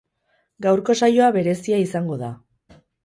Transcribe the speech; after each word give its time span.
Gaurko 0.65 0.95
saioa 1.01 1.27
berezia 1.37 1.83
izango 1.85 2.21
da. 2.23 2.31